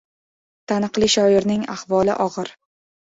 [0.71, 2.51] Taniqli shoirning ahvoli og‘ir.